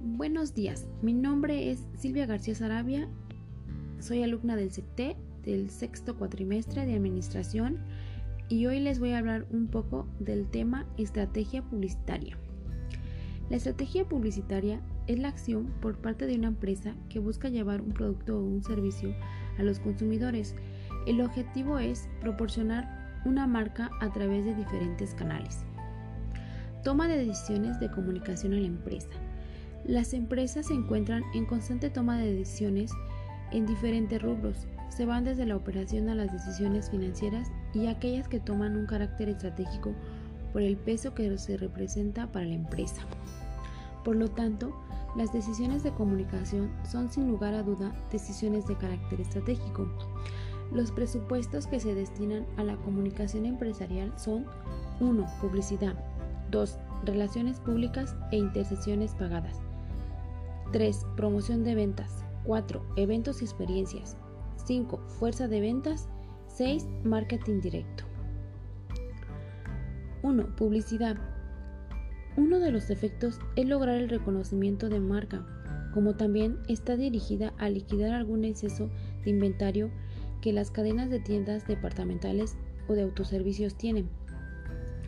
Buenos 0.00 0.54
días, 0.54 0.86
mi 1.02 1.12
nombre 1.12 1.70
es 1.70 1.86
Silvia 1.96 2.26
García 2.26 2.54
Sarabia, 2.54 3.08
soy 4.00 4.22
alumna 4.22 4.56
del 4.56 4.70
CECT 4.70 5.16
del 5.44 5.70
sexto 5.70 6.16
cuatrimestre 6.16 6.84
de 6.86 6.94
Administración 6.94 7.78
y 8.48 8.66
hoy 8.66 8.80
les 8.80 8.98
voy 8.98 9.12
a 9.12 9.18
hablar 9.18 9.46
un 9.50 9.68
poco 9.68 10.06
del 10.18 10.48
tema 10.48 10.86
estrategia 10.96 11.62
publicitaria. 11.62 12.36
La 13.48 13.56
estrategia 13.56 14.08
publicitaria 14.08 14.80
es 15.06 15.18
la 15.18 15.28
acción 15.28 15.72
por 15.80 15.98
parte 15.98 16.26
de 16.26 16.34
una 16.34 16.48
empresa 16.48 16.94
que 17.08 17.20
busca 17.20 17.48
llevar 17.48 17.80
un 17.80 17.92
producto 17.92 18.38
o 18.38 18.42
un 18.42 18.62
servicio 18.62 19.14
a 19.58 19.62
los 19.62 19.78
consumidores. 19.78 20.56
El 21.06 21.20
objetivo 21.20 21.78
es 21.78 22.08
proporcionar 22.20 23.20
una 23.24 23.46
marca 23.46 23.90
a 24.00 24.12
través 24.12 24.44
de 24.44 24.54
diferentes 24.54 25.14
canales. 25.14 25.64
Toma 26.86 27.08
de 27.08 27.16
decisiones 27.16 27.80
de 27.80 27.90
comunicación 27.90 28.52
en 28.52 28.60
la 28.60 28.68
empresa. 28.68 29.08
Las 29.84 30.14
empresas 30.14 30.66
se 30.66 30.74
encuentran 30.74 31.24
en 31.34 31.44
constante 31.44 31.90
toma 31.90 32.16
de 32.16 32.32
decisiones 32.32 32.92
en 33.50 33.66
diferentes 33.66 34.22
rubros. 34.22 34.68
Se 34.88 35.04
van 35.04 35.24
desde 35.24 35.46
la 35.46 35.56
operación 35.56 36.08
a 36.08 36.14
las 36.14 36.32
decisiones 36.32 36.88
financieras 36.88 37.50
y 37.74 37.88
aquellas 37.88 38.28
que 38.28 38.38
toman 38.38 38.76
un 38.76 38.86
carácter 38.86 39.28
estratégico 39.28 39.94
por 40.52 40.62
el 40.62 40.76
peso 40.76 41.12
que 41.12 41.36
se 41.38 41.56
representa 41.56 42.30
para 42.30 42.46
la 42.46 42.54
empresa. 42.54 43.02
Por 44.04 44.14
lo 44.14 44.28
tanto, 44.28 44.72
las 45.16 45.32
decisiones 45.32 45.82
de 45.82 45.90
comunicación 45.90 46.70
son 46.88 47.10
sin 47.10 47.26
lugar 47.26 47.54
a 47.54 47.64
duda 47.64 47.92
decisiones 48.12 48.64
de 48.68 48.76
carácter 48.76 49.20
estratégico. 49.20 49.88
Los 50.72 50.92
presupuestos 50.92 51.66
que 51.66 51.80
se 51.80 51.96
destinan 51.96 52.46
a 52.56 52.62
la 52.62 52.76
comunicación 52.76 53.44
empresarial 53.44 54.16
son 54.16 54.44
1. 55.00 55.26
Publicidad 55.40 55.96
2. 56.50 56.78
Relaciones 57.04 57.60
públicas 57.60 58.16
e 58.32 58.36
intercesiones 58.36 59.14
pagadas 59.14 59.60
3. 60.72 61.06
Promoción 61.16 61.64
de 61.64 61.74
ventas 61.74 62.24
4. 62.44 62.84
Eventos 62.96 63.42
y 63.42 63.44
experiencias 63.44 64.16
5. 64.64 64.98
Fuerza 65.18 65.48
de 65.48 65.60
ventas 65.60 66.08
6. 66.48 66.86
Marketing 67.04 67.60
directo 67.60 68.04
1. 70.22 70.56
Publicidad 70.56 71.16
uno 72.36 72.58
de 72.58 72.70
los 72.70 72.90
efectos 72.90 73.40
es 73.56 73.64
lograr 73.66 73.96
el 73.96 74.10
reconocimiento 74.10 74.90
de 74.90 75.00
marca, 75.00 75.46
como 75.94 76.16
también 76.16 76.58
está 76.68 76.94
dirigida 76.94 77.54
a 77.56 77.70
liquidar 77.70 78.12
algún 78.12 78.44
exceso 78.44 78.90
de 79.24 79.30
inventario 79.30 79.90
que 80.42 80.52
las 80.52 80.70
cadenas 80.70 81.08
de 81.08 81.18
tiendas 81.18 81.66
departamentales 81.66 82.58
o 82.88 82.92
de 82.92 83.04
autoservicios 83.04 83.78
tienen. 83.78 84.10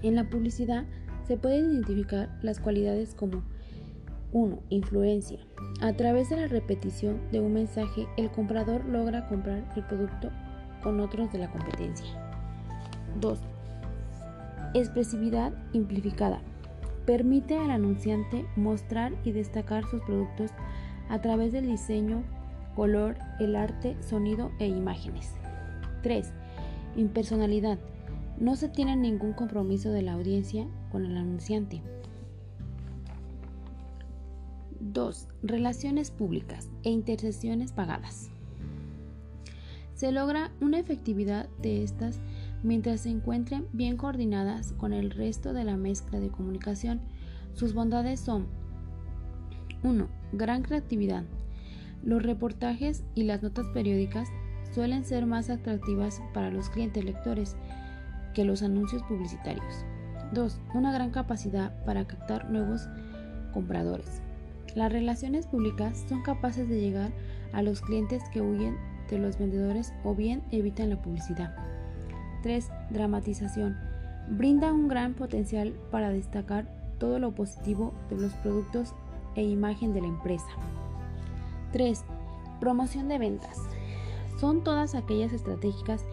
En 0.03 0.15
la 0.15 0.31
publicidad 0.31 0.87
se 1.29 1.37
pueden 1.37 1.73
identificar 1.73 2.31
las 2.41 2.59
cualidades 2.59 3.15
como 3.15 3.43
1. 4.33 4.59
Influencia. 4.71 5.39
A 5.83 5.93
través 5.93 6.31
de 6.31 6.37
la 6.37 6.49
repetición 6.49 7.21
de 7.31 7.41
un 7.41 7.53
mensaje, 7.53 8.07
el 8.17 8.31
comprador 8.31 8.85
logra 8.87 9.29
comprar 9.29 9.63
el 9.77 9.85
producto 9.85 10.31
con 10.83 11.01
otros 11.01 11.31
de 11.31 11.39
la 11.39 11.51
competencia. 11.51 12.07
2. 13.21 13.39
Expresividad 14.75 15.53
amplificada 15.75 16.41
permite 17.05 17.57
al 17.57 17.71
anunciante 17.71 18.47
mostrar 18.57 19.13
y 19.25 19.33
destacar 19.33 19.85
sus 19.85 20.03
productos 20.03 20.51
a 21.09 21.21
través 21.21 21.53
del 21.53 21.67
diseño, 21.67 22.23
color, 22.75 23.17
el 23.39 23.57
arte, 23.57 23.97
sonido 24.03 24.51
e 24.59 24.67
imágenes. 24.67 25.33
3. 26.03 26.33
Impersonalidad. 26.97 27.79
No 28.41 28.55
se 28.55 28.69
tiene 28.69 28.95
ningún 28.95 29.33
compromiso 29.33 29.91
de 29.91 30.03
la 30.03 30.13
audiencia 30.13 30.67
con 30.93 31.05
el 31.05 31.17
anunciante. 31.17 31.83
2. 34.81 35.29
Relaciones 35.43 36.13
públicas 36.13 36.71
e 36.85 36.91
intercesiones 36.91 37.73
pagadas. 37.73 38.31
Se 39.95 40.13
logra 40.13 40.53
una 40.61 40.79
efectividad 40.79 41.49
de 41.61 41.83
estas 41.83 42.21
mientras 42.63 43.01
se 43.01 43.11
encuentren 43.11 43.67
bien 43.73 43.97
coordinadas 43.97 44.73
con 44.75 44.93
el 44.93 45.11
resto 45.11 45.53
de 45.53 45.65
la 45.65 45.77
mezcla 45.77 46.21
de 46.21 46.29
comunicación. 46.29 47.01
Sus 47.55 47.75
bondades 47.75 48.21
son 48.21 48.47
1. 49.83 50.07
Gran 50.33 50.63
creatividad. 50.63 51.25
Los 52.05 52.23
reportajes 52.23 53.03
y 53.17 53.25
las 53.25 53.43
notas 53.43 53.67
periódicas 53.75 54.29
suelen 54.73 55.05
ser 55.05 55.27
más 55.27 55.51
atractivas 55.51 56.23
para 56.33 56.53
los 56.53 56.71
clientes 56.71 57.05
lectores 57.05 57.57
que 58.35 58.45
los 58.45 58.63
anuncios 58.63 59.03
publicitarios. 59.05 59.85
2. 60.33 60.61
Una 60.75 60.93
gran 60.93 61.11
capacidad 61.11 61.73
para 61.85 62.07
captar 62.07 62.51
nuevos 62.51 62.89
compradores. 63.53 64.21
Las 64.75 64.93
relaciones 64.93 65.47
públicas 65.47 66.05
son 66.09 66.23
capaces 66.23 66.69
de 66.69 66.81
llegar 66.81 67.11
a 67.53 67.63
los 67.63 67.81
clientes 67.81 68.23
que 68.33 68.43
huyen 68.43 68.77
de 69.11 69.19
los 69.19 69.39
vendedores 69.39 69.93
o 70.05 70.15
bien 70.15 70.43
evitan 70.51 70.91
la 70.91 71.01
publicidad. 71.01 71.55
3. 72.43 72.71
Dramatización. 72.91 73.77
Brinda 74.29 74.73
un 74.73 74.89
gran 74.89 75.15
potencial 75.15 75.73
para 75.91 76.11
destacar 76.11 76.67
todo 76.99 77.19
lo 77.19 77.35
positivo 77.35 77.95
de 78.11 78.17
los 78.17 78.33
productos 78.35 78.95
e 79.35 79.43
imagen 79.43 79.95
de 79.95 80.03
la 80.03 80.09
empresa. 80.09 80.49
3. 81.73 82.05
Promoción 82.61 83.09
de 83.09 83.19
ventas. 83.19 83.59
Son 84.39 84.63
todas 84.63 84.95
aquellas 84.95 85.33
estratégicas 85.33 86.05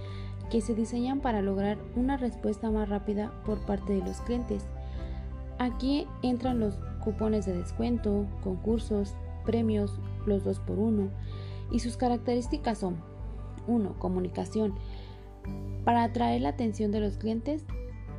que 0.49 0.61
se 0.61 0.75
diseñan 0.75 1.21
para 1.21 1.41
lograr 1.41 1.77
una 1.95 2.17
respuesta 2.17 2.69
más 2.69 2.89
rápida 2.89 3.31
por 3.45 3.59
parte 3.65 3.93
de 3.93 4.05
los 4.05 4.21
clientes. 4.21 4.67
Aquí 5.57 6.07
entran 6.21 6.59
los 6.59 6.75
cupones 7.03 7.45
de 7.45 7.53
descuento, 7.53 8.25
concursos, 8.43 9.15
premios, 9.45 9.99
los 10.25 10.43
2 10.43 10.59
por 10.59 10.79
1 10.79 11.09
y 11.71 11.79
sus 11.79 11.97
características 11.97 12.79
son 12.79 12.97
1. 13.67 13.97
Comunicación 13.99 14.75
para 15.83 16.03
atraer 16.03 16.41
la 16.41 16.49
atención 16.49 16.91
de 16.91 16.99
los 16.99 17.17
clientes 17.17 17.63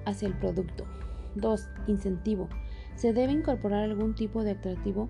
hacia 0.05 0.29
el 0.29 0.39
producto. 0.39 0.85
2. 1.35 1.69
Incentivo. 1.89 2.49
Se 2.95 3.13
debe 3.13 3.33
incorporar 3.33 3.85
algún 3.85 4.15
tipo 4.15 4.43
de 4.43 4.53
atractivo 4.53 5.09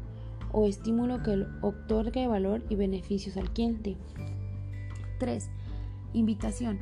o 0.53 0.67
estímulo 0.67 1.23
que 1.23 1.45
otorgue 1.61 2.27
valor 2.27 2.65
y 2.69 2.77
beneficios 2.77 3.37
al 3.37 3.53
cliente. 3.53 3.97
3. 5.19 5.51
Invitación. 6.15 6.81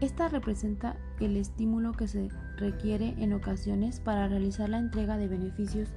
Esta 0.00 0.28
representa 0.28 0.96
el 1.18 1.36
estímulo 1.36 1.92
que 1.92 2.06
se 2.06 2.28
requiere 2.56 3.14
en 3.18 3.32
ocasiones 3.32 3.98
para 3.98 4.28
realizar 4.28 4.68
la 4.68 4.78
entrega 4.78 5.16
de 5.16 5.26
beneficios 5.26 5.88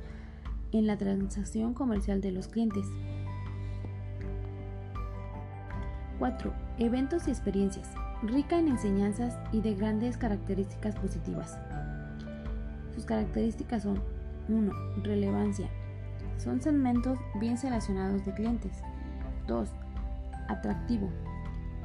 en 0.72 0.88
la 0.88 0.98
transacción 0.98 1.74
comercial 1.74 2.20
de 2.22 2.32
los 2.32 2.48
clientes. 2.48 2.86
4. 6.18 6.54
Eventos 6.80 7.28
y 7.28 7.32
experiencias 7.32 7.90
rica 8.24 8.60
en 8.60 8.68
enseñanzas 8.68 9.38
y 9.52 9.62
de 9.62 9.74
grandes 9.74 10.18
características 10.18 10.96
positivas. 10.96 11.58
Sus 12.94 13.06
características 13.06 13.84
son 13.84 14.02
1. 14.48 14.72
Relevancia. 15.04 15.68
Son 16.38 16.62
segmentos 16.62 17.18
bien 17.40 17.58
seleccionados 17.58 18.26
de 18.26 18.34
clientes. 18.34 18.72
2. 19.48 19.70
Atractivo. 20.50 21.10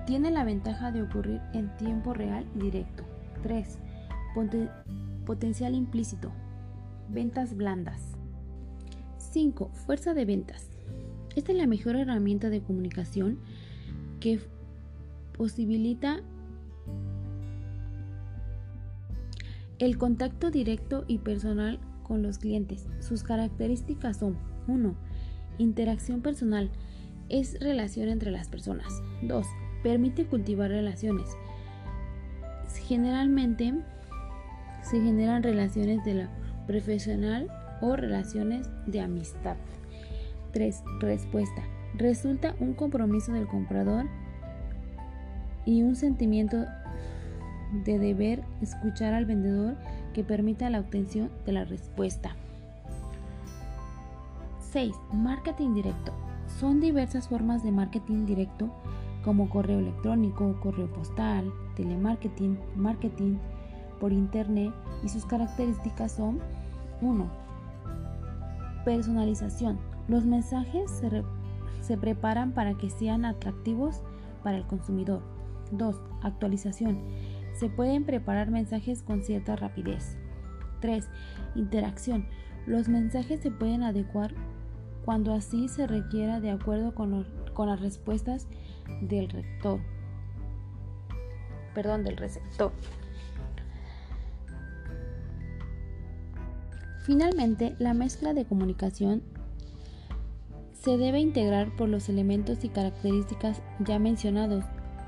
Tiene 0.06 0.30
la 0.30 0.44
ventaja 0.44 0.92
de 0.92 1.02
ocurrir 1.02 1.40
en 1.52 1.76
tiempo 1.78 2.14
real 2.14 2.46
y 2.54 2.60
directo. 2.60 3.02
3. 3.42 3.78
potencial 5.24 5.74
implícito. 5.74 6.30
Ventas 7.08 7.56
blandas. 7.56 8.16
5. 9.18 9.70
Fuerza 9.72 10.14
de 10.14 10.24
ventas. 10.24 10.70
Esta 11.34 11.50
es 11.50 11.58
la 11.58 11.66
mejor 11.66 11.96
herramienta 11.96 12.50
de 12.50 12.62
comunicación 12.62 13.40
que 14.20 14.38
posibilita 15.36 16.22
el 19.78 19.98
contacto 19.98 20.52
directo 20.52 21.04
y 21.08 21.18
personal 21.18 21.80
con 22.04 22.22
los 22.22 22.38
clientes. 22.38 22.86
Sus 23.00 23.24
características 23.24 24.18
son 24.18 24.38
1. 24.68 24.94
Interacción 25.58 26.22
personal. 26.22 26.70
Es 27.28 27.58
relación 27.58 28.08
entre 28.08 28.30
las 28.30 28.48
personas. 28.48 29.02
2. 29.22 29.44
Permite 29.86 30.24
cultivar 30.24 30.68
relaciones. 30.68 31.36
Generalmente 32.88 33.72
se 34.82 35.00
generan 35.00 35.44
relaciones 35.44 36.04
de 36.04 36.14
la 36.14 36.28
profesional 36.66 37.46
o 37.80 37.94
relaciones 37.94 38.68
de 38.86 39.00
amistad. 39.00 39.54
3. 40.50 40.82
Respuesta. 40.98 41.62
Resulta 41.94 42.56
un 42.58 42.74
compromiso 42.74 43.32
del 43.32 43.46
comprador 43.46 44.06
y 45.64 45.84
un 45.84 45.94
sentimiento 45.94 46.64
de 47.84 48.00
deber 48.00 48.42
escuchar 48.60 49.14
al 49.14 49.24
vendedor 49.24 49.76
que 50.14 50.24
permita 50.24 50.68
la 50.68 50.80
obtención 50.80 51.30
de 51.46 51.52
la 51.52 51.64
respuesta. 51.64 52.34
6. 54.72 54.96
Marketing 55.12 55.74
directo. 55.74 56.12
Son 56.58 56.80
diversas 56.80 57.28
formas 57.28 57.62
de 57.62 57.70
marketing 57.70 58.26
directo 58.26 58.68
como 59.26 59.50
correo 59.50 59.80
electrónico, 59.80 60.56
correo 60.60 60.86
postal, 60.86 61.52
telemarketing, 61.74 62.56
marketing 62.76 63.38
por 63.98 64.12
internet 64.12 64.72
y 65.02 65.08
sus 65.08 65.26
características 65.26 66.12
son 66.12 66.38
1. 67.00 67.28
Personalización. 68.84 69.80
Los 70.06 70.24
mensajes 70.24 70.88
se, 70.92 71.24
se 71.80 71.98
preparan 71.98 72.52
para 72.52 72.74
que 72.74 72.88
sean 72.88 73.24
atractivos 73.24 74.00
para 74.44 74.58
el 74.58 74.66
consumidor. 74.68 75.22
2. 75.72 76.00
Actualización. 76.22 76.96
Se 77.52 77.68
pueden 77.68 78.04
preparar 78.04 78.52
mensajes 78.52 79.02
con 79.02 79.24
cierta 79.24 79.56
rapidez. 79.56 80.16
3. 80.80 81.04
Interacción. 81.56 82.26
Los 82.64 82.88
mensajes 82.88 83.40
se 83.40 83.50
pueden 83.50 83.82
adecuar 83.82 84.34
cuando 85.04 85.34
así 85.34 85.66
se 85.66 85.88
requiera 85.88 86.38
de 86.38 86.52
acuerdo 86.52 86.94
con, 86.94 87.26
con 87.56 87.68
las 87.68 87.80
respuestas 87.80 88.46
del 89.00 89.30
rector. 89.30 89.80
Perdón, 91.74 92.04
del 92.04 92.18
receptor. 92.18 92.70
Finalmente, 97.04 97.74
la 97.78 97.94
mezcla 97.94 98.34
de 98.34 98.44
comunicación 98.44 99.22
se 100.74 100.98
debe 100.98 101.18
integrar 101.18 101.74
por 101.76 101.88
los 101.88 102.08
elementos 102.08 102.62
y 102.62 102.68
características 102.68 103.62
ya 103.80 103.98
mencionados 103.98 104.64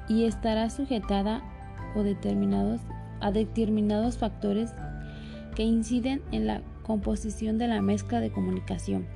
y 0.08 0.24
estará 0.24 0.70
sujetada 0.70 1.42
o 1.94 2.02
determinados, 2.02 2.80
a 3.20 3.30
determinados 3.30 4.16
factores 4.16 4.70
que 5.54 5.64
inciden 5.64 6.22
en 6.32 6.46
la 6.46 6.62
composición 6.82 7.58
de 7.58 7.68
la 7.68 7.82
mezcla 7.82 8.20
de 8.20 8.32
comunicación, 8.32 9.06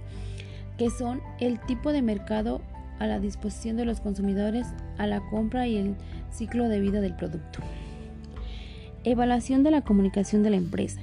que 0.76 0.90
son 0.90 1.22
el 1.40 1.60
tipo 1.60 1.92
de 1.92 2.02
mercado 2.02 2.60
a 3.02 3.06
la 3.08 3.18
disposición 3.18 3.76
de 3.76 3.84
los 3.84 4.00
consumidores, 4.00 4.66
a 4.96 5.06
la 5.06 5.20
compra 5.28 5.66
y 5.66 5.76
el 5.76 5.96
ciclo 6.30 6.68
de 6.68 6.80
vida 6.80 7.00
del 7.00 7.16
producto. 7.16 7.58
Evaluación 9.02 9.64
de 9.64 9.72
la 9.72 9.82
comunicación 9.82 10.44
de 10.44 10.50
la 10.50 10.56
empresa. 10.56 11.00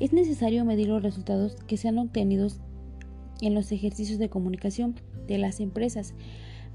Es 0.00 0.14
necesario 0.14 0.64
medir 0.64 0.88
los 0.88 1.02
resultados 1.02 1.56
que 1.66 1.76
se 1.76 1.88
han 1.88 1.98
obtenido 1.98 2.48
en 3.42 3.54
los 3.54 3.70
ejercicios 3.70 4.18
de 4.18 4.30
comunicación 4.30 4.94
de 5.26 5.36
las 5.36 5.60
empresas, 5.60 6.14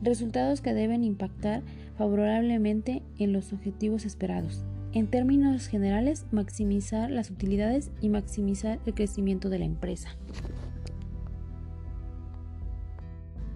resultados 0.03 0.62
que 0.62 0.75
deben 0.75 1.03
impactar 1.03 1.63
favorablemente 1.97 3.01
en 3.18 3.33
los 3.33 3.53
objetivos 3.53 4.06
esperados. 4.06 4.63
En 4.94 5.07
términos 5.07 5.68
generales, 5.68 6.27
maximizar 6.31 7.09
las 7.09 7.31
utilidades 7.31 7.89
y 8.00 8.09
maximizar 8.09 8.79
el 8.85 8.94
crecimiento 8.94 9.50
de 9.50 9.59
la 9.59 9.65
empresa. 9.65 10.09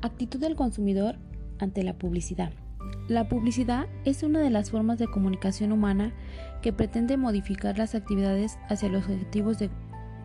Actitud 0.03 0.39
del 0.39 0.55
consumidor 0.55 1.17
ante 1.59 1.83
la 1.83 1.93
publicidad. 1.93 2.51
La 3.07 3.29
publicidad 3.29 3.85
es 4.03 4.23
una 4.23 4.39
de 4.39 4.49
las 4.49 4.71
formas 4.71 4.97
de 4.97 5.05
comunicación 5.05 5.71
humana 5.71 6.11
que 6.63 6.73
pretende 6.73 7.17
modificar 7.17 7.77
las 7.77 7.93
actividades 7.93 8.57
hacia 8.67 8.89
los 8.89 9.03
objetivos 9.03 9.59
de 9.59 9.69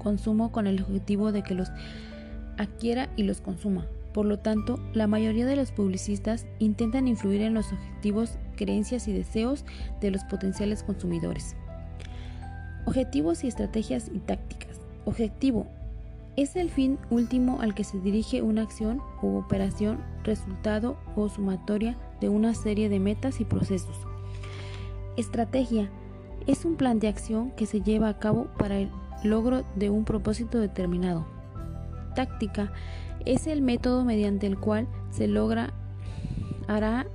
consumo 0.02 0.50
con 0.50 0.66
el 0.66 0.80
objetivo 0.82 1.30
de 1.30 1.42
que 1.42 1.54
los 1.54 1.68
adquiera 2.56 3.10
y 3.16 3.24
los 3.24 3.42
consuma. 3.42 3.86
Por 4.14 4.24
lo 4.24 4.38
tanto, 4.38 4.80
la 4.94 5.06
mayoría 5.06 5.44
de 5.44 5.56
los 5.56 5.72
publicistas 5.72 6.46
intentan 6.58 7.06
influir 7.06 7.42
en 7.42 7.52
los 7.52 7.70
objetivos, 7.70 8.38
creencias 8.56 9.08
y 9.08 9.12
deseos 9.12 9.66
de 10.00 10.10
los 10.10 10.24
potenciales 10.24 10.82
consumidores. 10.84 11.54
Objetivos 12.86 13.44
y 13.44 13.48
estrategias 13.48 14.10
y 14.10 14.20
tácticas. 14.20 14.80
Objetivo 15.04 15.66
es 16.36 16.54
el 16.54 16.70
fin 16.70 16.98
último 17.10 17.60
al 17.60 17.74
que 17.74 17.84
se 17.84 17.98
dirige 17.98 18.42
una 18.42 18.62
acción 18.62 19.00
u 19.22 19.36
operación, 19.36 20.04
resultado 20.22 20.98
o 21.14 21.28
sumatoria 21.28 21.96
de 22.20 22.28
una 22.28 22.54
serie 22.54 22.88
de 22.88 23.00
metas 23.00 23.40
y 23.40 23.44
procesos. 23.44 23.96
Estrategia 25.16 25.90
es 26.46 26.64
un 26.64 26.76
plan 26.76 26.98
de 26.98 27.08
acción 27.08 27.50
que 27.52 27.66
se 27.66 27.80
lleva 27.80 28.08
a 28.08 28.18
cabo 28.18 28.48
para 28.58 28.78
el 28.78 28.90
logro 29.24 29.64
de 29.76 29.88
un 29.88 30.04
propósito 30.04 30.60
determinado. 30.60 31.26
Táctica 32.14 32.72
es 33.24 33.46
el 33.46 33.62
método 33.62 34.04
mediante 34.04 34.46
el 34.46 34.58
cual 34.58 34.86
se 35.10 35.26
logra 35.26 35.72
hará 36.68 37.06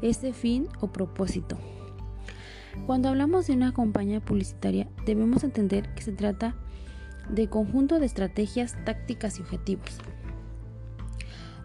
ese 0.00 0.32
fin 0.32 0.68
o 0.80 0.88
propósito. 0.88 1.56
Cuando 2.86 3.08
hablamos 3.08 3.46
de 3.46 3.54
una 3.54 3.72
campaña 3.72 4.20
publicitaria, 4.20 4.88
debemos 5.06 5.44
entender 5.44 5.94
que 5.94 6.02
se 6.02 6.12
trata 6.12 6.54
de 7.28 7.48
conjunto 7.48 7.98
de 7.98 8.06
estrategias, 8.06 8.76
tácticas 8.84 9.38
y 9.38 9.42
objetivos. 9.42 9.98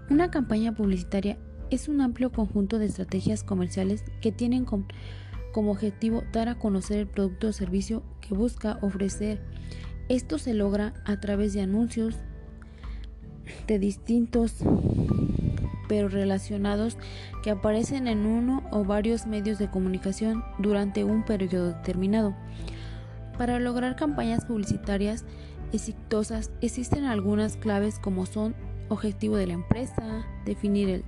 Una 0.09 0.31
campaña 0.31 0.73
publicitaria 0.73 1.37
es 1.69 1.87
un 1.87 2.01
amplio 2.01 2.31
conjunto 2.31 2.79
de 2.79 2.85
estrategias 2.85 3.43
comerciales 3.43 4.03
que 4.21 4.31
tienen 4.31 4.65
como 4.65 5.71
objetivo 5.71 6.23
dar 6.31 6.49
a 6.49 6.55
conocer 6.55 6.99
el 6.99 7.07
producto 7.07 7.47
o 7.47 7.53
servicio 7.53 8.03
que 8.21 8.33
busca 8.33 8.79
ofrecer. 8.81 9.41
Esto 10.07 10.39
se 10.39 10.53
logra 10.53 10.93
a 11.05 11.19
través 11.19 11.53
de 11.53 11.61
anuncios, 11.61 12.15
de 13.67 13.77
distintos 13.77 14.63
pero 15.89 16.07
relacionados 16.07 16.97
que 17.43 17.49
aparecen 17.49 18.07
en 18.07 18.25
uno 18.25 18.63
o 18.71 18.85
varios 18.85 19.25
medios 19.25 19.57
de 19.57 19.69
comunicación 19.69 20.45
durante 20.59 21.03
un 21.03 21.25
periodo 21.25 21.73
determinado. 21.73 22.35
Para 23.39 23.57
lograr 23.57 23.95
campañas 23.95 24.43
publicitarias 24.43 25.23
exitosas 25.71 26.51
existen 26.59 27.05
algunas 27.05 27.55
claves 27.55 27.97
como 27.97 28.25
son 28.25 28.53
objetivo 28.89 29.37
de 29.37 29.47
la 29.47 29.53
empresa, 29.53 30.25
definir 30.43 30.89
el 30.89 31.05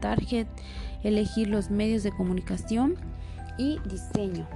target, 0.00 0.46
elegir 1.02 1.48
los 1.48 1.72
medios 1.72 2.04
de 2.04 2.12
comunicación 2.12 2.94
y 3.58 3.80
diseño. 3.90 4.46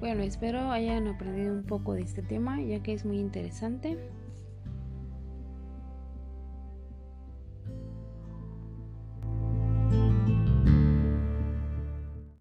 Bueno, 0.00 0.24
espero 0.24 0.72
hayan 0.72 1.06
aprendido 1.06 1.54
un 1.54 1.62
poco 1.62 1.94
de 1.94 2.02
este 2.02 2.22
tema 2.22 2.60
ya 2.60 2.82
que 2.82 2.92
es 2.92 3.04
muy 3.04 3.20
interesante. 3.20 3.96